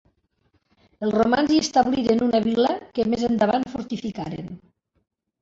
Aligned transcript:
Els 1.07 1.13
romans 1.17 1.53
hi 1.55 1.59
establiren 1.63 2.23
una 2.29 2.41
vil·la 2.47 2.73
que 2.97 3.07
més 3.13 3.27
endavant 3.29 3.69
fortificaren. 3.77 4.51